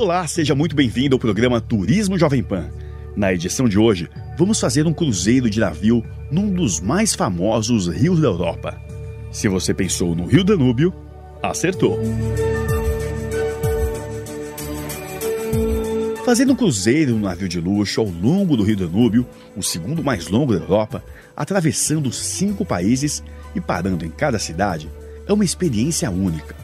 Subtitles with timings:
[0.00, 2.70] Olá, seja muito bem-vindo ao programa Turismo Jovem Pan.
[3.14, 8.18] Na edição de hoje, vamos fazer um cruzeiro de navio num dos mais famosos rios
[8.18, 8.80] da Europa.
[9.30, 10.90] Se você pensou no Rio Danúbio,
[11.42, 12.00] acertou.
[16.24, 20.28] Fazendo um cruzeiro no navio de luxo ao longo do Rio Danúbio, o segundo mais
[20.28, 21.04] longo da Europa,
[21.36, 23.22] atravessando cinco países
[23.54, 24.88] e parando em cada cidade,
[25.26, 26.56] é uma experiência única.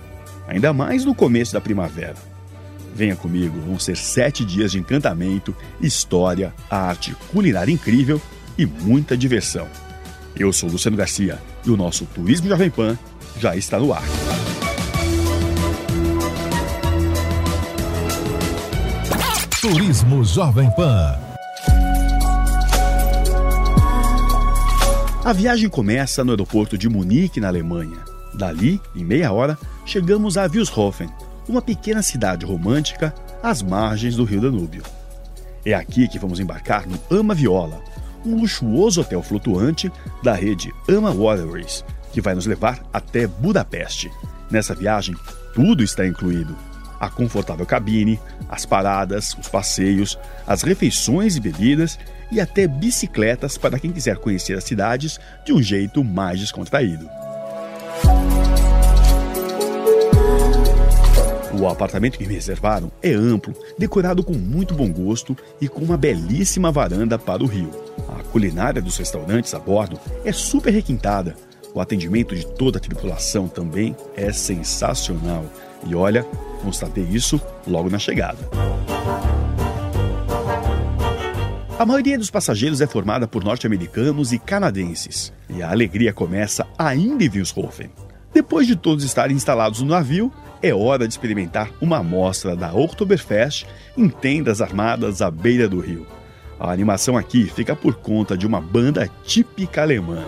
[0.48, 2.14] Ainda mais no começo da primavera.
[2.96, 8.18] Venha comigo, vão ser sete dias de encantamento, história, arte, culinária incrível
[8.56, 9.68] e muita diversão.
[10.34, 12.98] Eu sou Luciano Garcia e o nosso Turismo Jovem Pan
[13.38, 14.02] já está no ar.
[19.60, 21.20] Turismo Jovem Pan.
[25.22, 27.98] A viagem começa no aeroporto de Munique, na Alemanha.
[28.32, 31.10] Dali, em meia hora, chegamos a Wilshofen,
[31.48, 34.82] uma pequena cidade romântica às margens do rio Danúbio.
[35.64, 37.82] É aqui que vamos embarcar no Ama Viola,
[38.24, 39.90] um luxuoso hotel flutuante
[40.22, 44.10] da rede Ama Waterways, que vai nos levar até Budapeste.
[44.50, 45.14] Nessa viagem,
[45.54, 46.56] tudo está incluído:
[47.00, 51.98] a confortável cabine, as paradas, os passeios, as refeições e bebidas
[52.30, 57.08] e até bicicletas para quem quiser conhecer as cidades de um jeito mais descontraído.
[61.66, 65.96] O apartamento que me reservaram é amplo, decorado com muito bom gosto e com uma
[65.96, 67.72] belíssima varanda para o rio.
[68.08, 71.34] A culinária dos restaurantes a bordo é super requintada.
[71.74, 75.44] O atendimento de toda a tripulação também é sensacional.
[75.84, 76.22] E olha,
[76.62, 78.38] constatei isso logo na chegada.
[81.76, 87.24] A maioria dos passageiros é formada por norte-americanos e canadenses, e a alegria começa ainda
[87.24, 87.90] em Wilshofen.
[88.32, 90.30] Depois de todos estarem instalados no navio,
[90.66, 93.66] é hora de experimentar uma amostra da Oktoberfest
[93.96, 96.06] em tendas armadas à beira do rio.
[96.58, 100.24] A animação aqui fica por conta de uma banda típica alemã.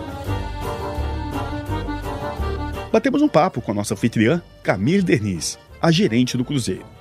[2.91, 6.98] Batemos um papo com a nossa anfitriã, Camille Dernis, a gerente do cruzeiro.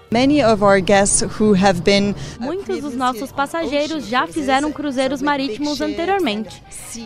[2.41, 6.63] Muitos dos nossos passageiros já fizeram cruzeiros marítimos anteriormente.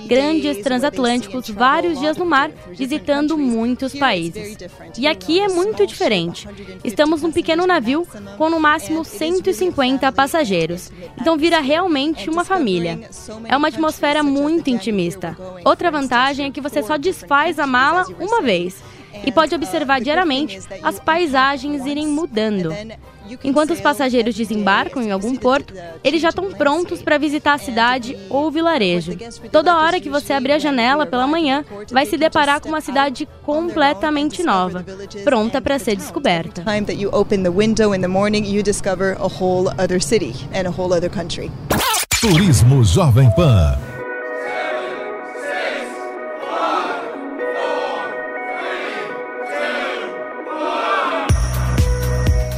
[0.07, 4.57] Grandes transatlânticos, vários dias no mar, visitando muitos países.
[4.97, 6.49] E aqui é muito diferente.
[6.85, 8.07] Estamos num pequeno navio
[8.39, 10.93] com no máximo 150 passageiros.
[11.21, 13.01] Então vira realmente uma família.
[13.49, 15.37] É uma atmosfera muito intimista.
[15.65, 18.77] Outra vantagem é que você só desfaz a mala uma vez
[19.25, 22.71] e pode observar diariamente as paisagens irem mudando.
[23.44, 28.16] Enquanto os passageiros desembarcam em algum porto, eles já estão prontos para visitar a cidade
[28.28, 29.16] ou o vilarejo.
[29.50, 33.28] Toda hora que você abrir a janela pela manhã, vai se deparar com uma cidade
[33.44, 34.84] completamente nova,
[35.25, 36.62] pronta para ser descoberta.
[42.21, 43.91] Turismo Jovem Pan.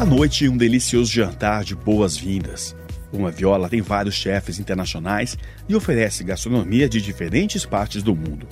[0.04, 2.76] À noite, um delicioso jantar de boas-vindas.
[3.10, 8.46] Uma Viola tem vários chefes internacionais e oferece gastronomia de diferentes partes do mundo.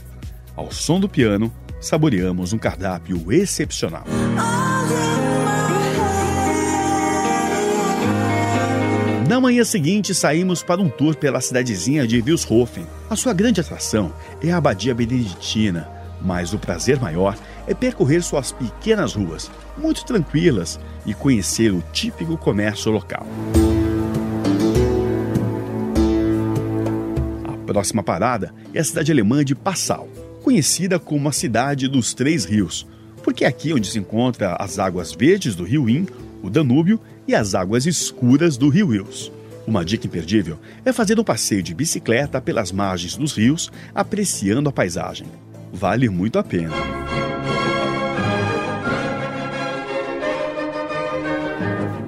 [0.57, 4.05] Ao som do piano, saboreamos um cardápio excepcional.
[9.29, 12.87] Na manhã seguinte, saímos para um tour pela cidadezinha de Wilshofen.
[13.11, 14.11] A sua grande atração
[14.43, 15.87] é a Abadia Beneditina,
[16.19, 17.37] mas o prazer maior
[17.67, 23.26] é percorrer suas pequenas ruas, muito tranquilas, e conhecer o típico comércio local.
[27.44, 30.09] A próxima parada é a cidade alemã de Passau,
[30.43, 32.87] conhecida como a cidade dos Três Rios,
[33.23, 36.06] porque é aqui onde se encontra as águas verdes do rio Inn,
[36.43, 39.31] o Danúbio e as águas escuras do rio Ilz.
[39.67, 44.73] Uma dica imperdível é fazer um passeio de bicicleta pelas margens dos rios, apreciando a
[44.73, 45.26] paisagem.
[45.73, 46.77] Vale muito a pena.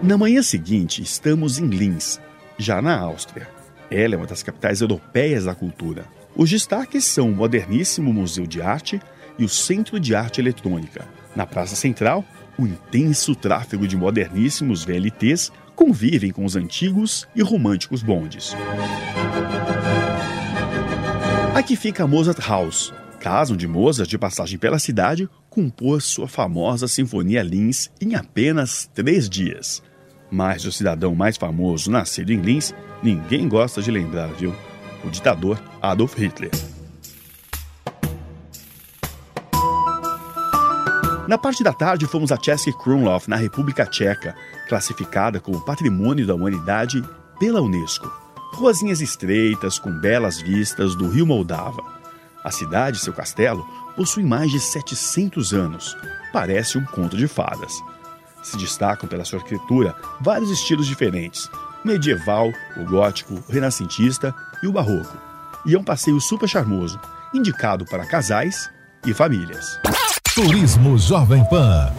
[0.02, 2.20] Na manhã seguinte, estamos em Linz,
[2.58, 3.48] já na Áustria.
[3.90, 6.04] Ela é uma das capitais europeias da cultura.
[6.36, 9.00] Os destaques são o moderníssimo Museu de Arte
[9.38, 11.08] e o Centro de Arte Eletrônica.
[11.34, 12.22] Na Praça Central,
[12.58, 18.54] o intenso tráfego de moderníssimos VLTs convivem com os antigos e românticos bondes.
[21.54, 22.92] Aqui fica a Mozart House,
[23.24, 29.30] casa onde Mozart, de passagem pela cidade, compôs sua famosa Sinfonia Linz em apenas três
[29.30, 29.82] dias.
[30.30, 34.54] Mas o cidadão mais famoso nascido em Linz, ninguém gosta de lembrar, viu?
[35.02, 36.50] O ditador Adolf Hitler.
[41.26, 44.34] Na parte da tarde, fomos a Český Krumlov, na República Tcheca,
[44.68, 47.02] classificada como Patrimônio da Humanidade
[47.40, 48.06] pela Unesco.
[48.52, 52.03] Ruazinhas estreitas, com belas vistas do rio Moldava.
[52.44, 55.96] A cidade e seu castelo possuem mais de 700 anos.
[56.30, 57.72] Parece um conto de fadas.
[58.42, 61.48] Se destacam pela sua arquitetura vários estilos diferentes:
[61.82, 65.16] medieval, o gótico, o renascentista e o barroco.
[65.64, 67.00] E é um passeio super charmoso,
[67.32, 68.70] indicado para casais
[69.06, 69.80] e famílias.
[70.34, 71.90] Turismo Jovem Pan.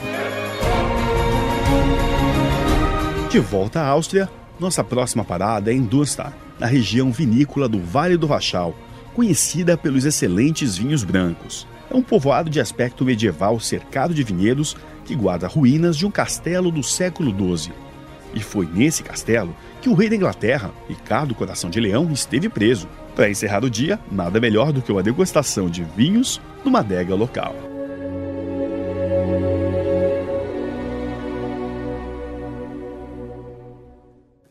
[3.31, 8.15] De volta à Áustria, nossa próxima parada é em Durstar, na região vinícola do Vale
[8.15, 8.75] do Wachau,
[9.15, 11.65] conhecida pelos excelentes vinhos brancos.
[11.89, 14.75] É um povoado de aspecto medieval cercado de vinhedos
[15.05, 17.71] que guarda ruínas de um castelo do século XII.
[18.33, 22.89] E foi nesse castelo que o rei da Inglaterra, Ricardo Coração de Leão, esteve preso.
[23.15, 27.55] Para encerrar o dia, nada melhor do que uma degustação de vinhos numa adega local.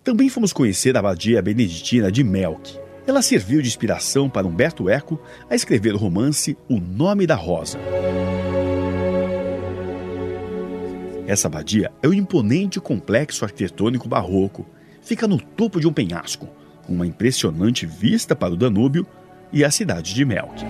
[0.02, 2.83] Também fomos conhecer a abadia beneditina de Melk.
[3.06, 7.78] Ela serviu de inspiração para Humberto Eco a escrever o romance O Nome da Rosa.
[11.26, 14.66] Essa abadia é um imponente complexo arquitetônico barroco.
[15.02, 16.48] Fica no topo de um penhasco,
[16.86, 19.06] com uma impressionante vista para o Danúbio
[19.52, 20.64] e a cidade de Melk.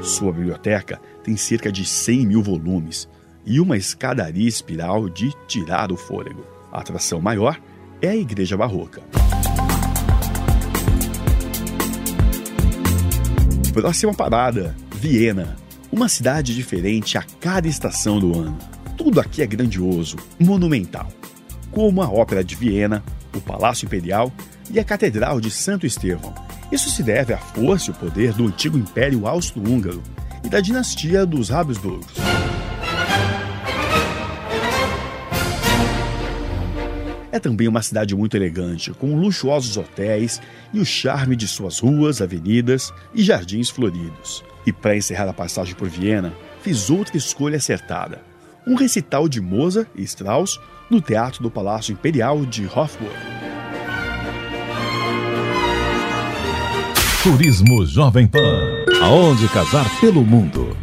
[0.00, 3.08] Sua biblioteca tem cerca de 100 mil volumes
[3.44, 6.46] e uma escadaria espiral de tirar o fôlego.
[6.70, 7.60] A atração maior
[8.00, 9.02] é a Igreja Barroca.
[13.72, 15.56] Próxima parada: Viena.
[15.92, 18.58] Uma cidade diferente a cada estação do ano.
[18.96, 21.08] Tudo aqui é grandioso, monumental.
[21.70, 23.04] Como a Ópera de Viena,
[23.34, 24.32] o Palácio Imperial
[24.70, 26.34] e a Catedral de Santo Estevão.
[26.72, 30.02] Isso se deve à força e o poder do antigo Império Austro-Húngaro
[30.42, 32.14] e da dinastia dos Habsburgos.
[37.36, 40.40] É também uma cidade muito elegante, com luxuosos hotéis
[40.72, 44.42] e o charme de suas ruas, avenidas e jardins floridos.
[44.66, 48.22] E para encerrar a passagem por Viena, fiz outra escolha acertada:
[48.66, 53.14] um recital de Mozart e Strauss no Teatro do Palácio Imperial de Hofburg.
[57.22, 58.62] Turismo Jovem Pan.
[59.02, 60.74] Aonde casar pelo mundo.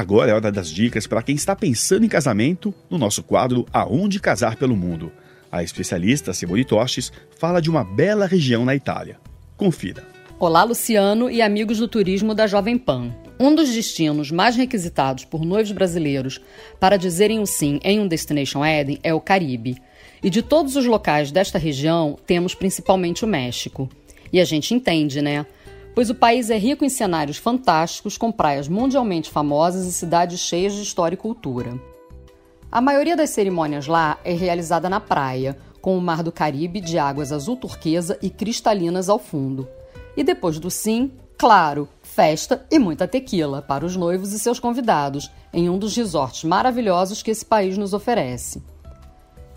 [0.00, 4.18] Agora é hora das dicas para quem está pensando em casamento no nosso quadro Aonde
[4.18, 5.12] Casar pelo Mundo.
[5.52, 9.18] A especialista Simone Tostes fala de uma bela região na Itália.
[9.58, 10.02] Confira.
[10.38, 13.14] Olá, Luciano e amigos do turismo da Jovem Pan.
[13.38, 16.40] Um dos destinos mais requisitados por noivos brasileiros
[16.80, 19.76] para dizerem o sim em um Destination Eden é o Caribe.
[20.22, 23.86] E de todos os locais desta região, temos principalmente o México.
[24.32, 25.44] E a gente entende, né?
[26.00, 30.72] Pois o país é rico em cenários fantásticos, com praias mundialmente famosas e cidades cheias
[30.72, 31.78] de história e cultura.
[32.72, 36.98] A maioria das cerimônias lá é realizada na praia, com o Mar do Caribe de
[36.98, 39.68] águas azul turquesa e cristalinas ao fundo.
[40.16, 45.30] E depois do sim, claro, festa e muita tequila para os noivos e seus convidados,
[45.52, 48.62] em um dos resorts maravilhosos que esse país nos oferece.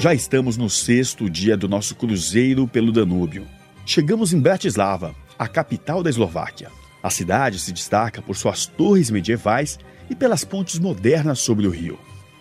[0.00, 3.46] Já estamos no sexto dia do nosso cruzeiro pelo Danúbio.
[3.84, 6.70] Chegamos em Bratislava, a capital da Eslováquia.
[7.02, 9.78] A cidade se destaca por suas torres medievais
[10.08, 11.98] e pelas pontes modernas sobre o rio.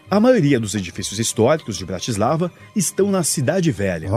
[0.10, 4.08] A maioria dos edifícios históricos de Bratislava estão na Cidade Velha.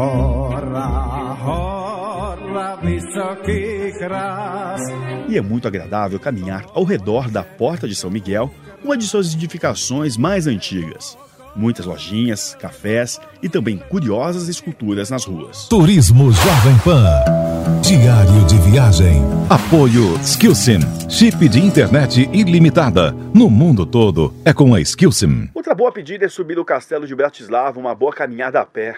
[5.29, 9.35] E é muito agradável caminhar ao redor da Porta de São Miguel, uma de suas
[9.35, 11.19] edificações mais antigas
[11.55, 15.69] muitas lojinhas, cafés e também curiosas esculturas nas ruas.
[15.69, 17.05] Turismo Jovem Pan.
[17.83, 19.23] Diário de viagem.
[19.51, 20.81] Apoio Skillsim.
[21.09, 23.13] Chip de internet ilimitada.
[23.35, 25.51] No mundo todo é com a Skillsim.
[25.55, 28.97] Outra boa pedida é subir o castelo de Bratislava, uma boa caminhada a pé.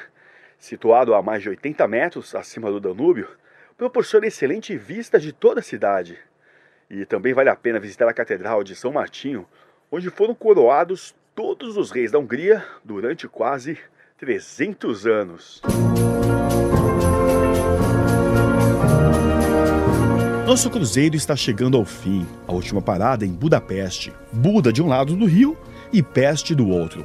[0.58, 3.28] Situado a mais de 80 metros acima do Danúbio,
[3.76, 6.16] proporciona excelente vista de toda a cidade.
[6.88, 9.46] E também vale a pena visitar a Catedral de São Martinho,
[9.90, 13.76] onde foram coroados todos os reis da Hungria durante quase
[14.18, 15.62] 300 anos.
[20.46, 22.24] Nosso cruzeiro está chegando ao fim.
[22.46, 24.12] A última parada em Budapeste.
[24.32, 25.56] Buda de um lado do rio
[25.92, 27.04] e Peste do outro.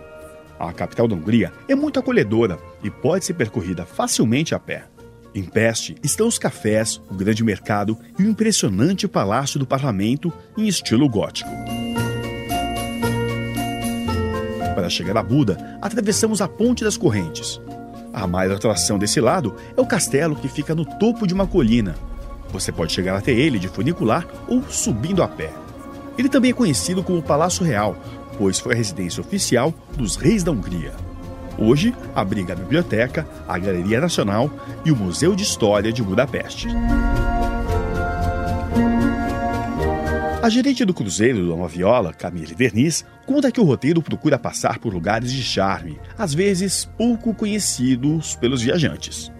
[0.59, 4.85] A capital da Hungria é muito acolhedora e pode ser percorrida facilmente a pé.
[5.33, 10.67] Em Peste estão os cafés, o grande mercado e o impressionante palácio do parlamento em
[10.67, 11.49] estilo gótico.
[14.89, 17.61] Para chegar a Buda, atravessamos a Ponte das Correntes.
[18.11, 21.95] A maior atração desse lado é o castelo que fica no topo de uma colina.
[22.51, 25.53] Você pode chegar até ele de funicular ou subindo a pé.
[26.17, 27.95] Ele também é conhecido como Palácio Real,
[28.35, 30.93] pois foi a residência oficial dos reis da Hungria.
[31.55, 34.49] Hoje abriga a biblioteca, a Galeria Nacional
[34.83, 36.67] e o Museu de História de Budapeste.
[40.41, 44.91] A gerente do cruzeiro Dona Viola, Camille Verniz, conta que o roteiro procura passar por
[44.91, 49.31] lugares de charme, às vezes pouco conhecidos pelos viajantes.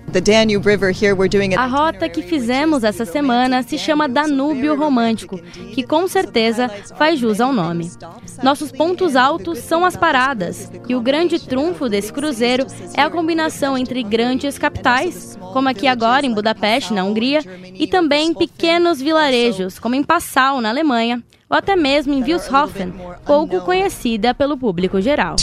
[1.58, 5.40] A rota que fizemos essa semana se chama Danúbio Romântico,
[5.74, 6.70] que com certeza
[7.00, 7.90] faz jus ao nome.
[8.44, 13.76] Nossos pontos altos são as paradas, e o grande trunfo desse cruzeiro é a combinação
[13.76, 17.40] entre grandes capitais, como aqui agora em Budapeste, na Hungria,
[17.74, 22.94] e também pequenos vilarejos, como em Passau, na Alemanha, ou até mesmo em Wilshofen,
[23.26, 25.36] pouco conhecida pelo público geral.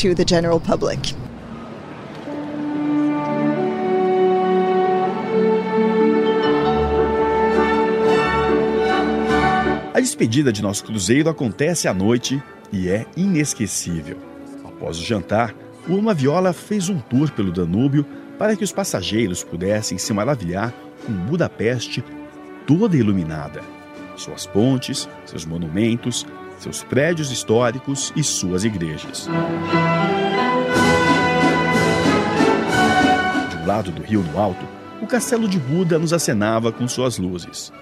[9.92, 14.18] A despedida de nosso cruzeiro acontece à noite e é inesquecível.
[14.62, 15.54] Após o jantar,
[15.88, 18.04] o Uma Viola fez um tour pelo Danúbio
[18.38, 20.72] para que os passageiros pudessem se maravilhar
[21.06, 22.04] com Budapeste
[22.66, 23.75] toda iluminada.
[24.16, 26.26] Suas pontes, seus monumentos,
[26.58, 29.28] seus prédios históricos e suas igrejas.
[33.50, 34.66] De um lado do rio no alto,
[35.02, 37.72] o castelo de Buda nos acenava com suas luzes.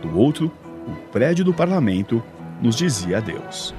[0.00, 0.50] Do outro,
[0.86, 2.22] o prédio do parlamento
[2.62, 3.74] nos dizia adeus.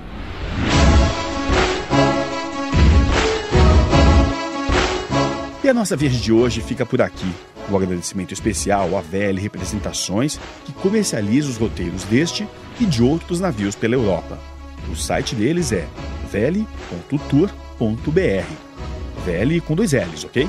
[5.64, 7.34] E a nossa viagem de hoje fica por aqui.
[7.70, 12.48] Um agradecimento especial à VL Representações, que comercializa os roteiros deste
[12.80, 14.38] e de outros navios pela Europa.
[14.92, 15.88] O site deles é
[16.32, 17.56] vl.tour.br.
[19.26, 20.48] VL com dois L's, ok?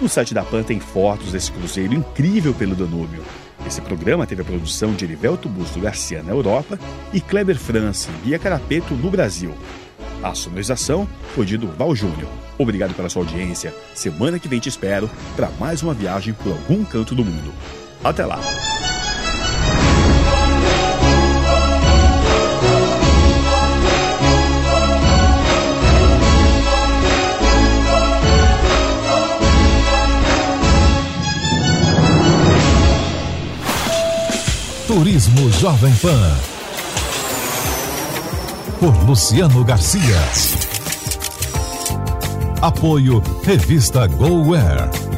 [0.00, 3.22] No site da PAN tem fotos desse cruzeiro incrível pelo Danúbio.
[3.66, 6.78] Esse programa teve a produção de Erivelto Busto Garcia na Europa
[7.12, 9.52] e Kleber França e Bia Carapeto no Brasil.
[10.22, 12.28] A sonorização foi de Durval Júnior.
[12.58, 13.74] Obrigado pela sua audiência.
[13.94, 17.52] Semana que vem te espero para mais uma viagem por algum canto do mundo.
[18.02, 18.40] Até lá!
[34.86, 36.55] Turismo Jovem Pan.
[38.80, 40.20] Por Luciano Garcia.
[42.60, 45.15] Apoio Revista GoWare.